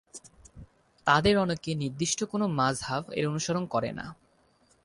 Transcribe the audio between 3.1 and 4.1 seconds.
এর অনুসরণ করে না।